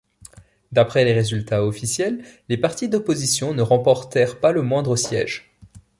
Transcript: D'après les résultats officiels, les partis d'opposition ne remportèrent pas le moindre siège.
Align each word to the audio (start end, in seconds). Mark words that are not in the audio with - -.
D'après 0.71 1.05
les 1.05 1.13
résultats 1.13 1.63
officiels, 1.63 2.25
les 2.49 2.57
partis 2.57 2.89
d'opposition 2.89 3.53
ne 3.53 3.61
remportèrent 3.61 4.39
pas 4.39 4.51
le 4.51 4.63
moindre 4.63 4.95
siège. 4.95 5.53